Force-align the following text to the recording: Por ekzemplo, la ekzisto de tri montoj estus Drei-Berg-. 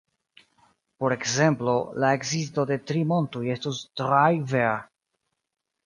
Por 1.03 1.15
ekzemplo, 1.15 1.75
la 2.05 2.11
ekzisto 2.21 2.67
de 2.73 2.81
tri 2.91 3.07
montoj 3.13 3.45
estus 3.59 3.87
Drei-Berg-. 4.03 4.93